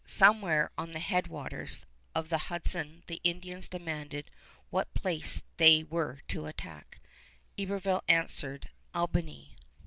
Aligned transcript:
Somewhere 0.07 0.71
on 0.79 0.93
the 0.93 0.99
headwaters 0.99 1.81
of 2.15 2.29
the 2.29 2.39
Hudson 2.49 3.03
the 3.05 3.21
Indians 3.23 3.67
demanded 3.69 4.31
what 4.71 4.91
place 4.95 5.43
they 5.57 5.83
were 5.83 6.21
to 6.29 6.47
attack. 6.47 6.99
Iberville 7.55 8.01
answered, 8.07 8.71
"Albany." 8.95 9.55